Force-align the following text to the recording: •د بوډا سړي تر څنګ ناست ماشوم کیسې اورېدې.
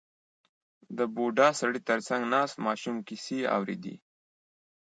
•د 0.97 0.99
بوډا 1.15 1.49
سړي 1.59 1.81
تر 1.89 1.99
څنګ 2.07 2.21
ناست 2.33 2.55
ماشوم 2.65 2.97
کیسې 3.07 3.39
اورېدې. 3.55 3.95